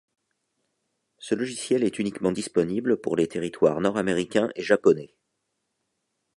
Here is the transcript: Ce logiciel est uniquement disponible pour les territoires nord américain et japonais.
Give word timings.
Ce 1.19 1.35
logiciel 1.35 1.83
est 1.83 1.99
uniquement 1.99 2.31
disponible 2.31 2.97
pour 2.99 3.15
les 3.15 3.27
territoires 3.27 3.79
nord 3.81 3.97
américain 3.97 4.49
et 4.55 4.63
japonais. 4.63 5.13